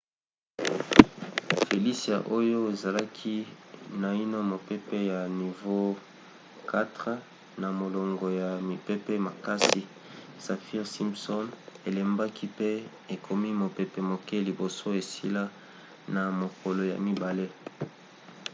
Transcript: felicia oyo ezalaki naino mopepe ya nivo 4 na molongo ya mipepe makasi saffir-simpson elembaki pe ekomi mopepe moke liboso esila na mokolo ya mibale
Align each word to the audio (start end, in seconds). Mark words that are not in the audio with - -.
felicia 1.67 2.17
oyo 2.37 2.59
ezalaki 2.73 3.35
naino 4.01 4.37
mopepe 4.51 4.97
ya 5.11 5.19
nivo 5.39 5.77
4 6.71 7.13
na 7.61 7.67
molongo 7.79 8.27
ya 8.41 8.51
mipepe 8.69 9.13
makasi 9.27 9.81
saffir-simpson 10.45 11.45
elembaki 11.89 12.45
pe 12.57 12.69
ekomi 13.15 13.49
mopepe 13.61 13.99
moke 14.11 14.35
liboso 14.47 14.87
esila 15.01 15.43
na 16.13 16.21
mokolo 16.39 16.81
ya 16.91 16.97
mibale 17.05 17.45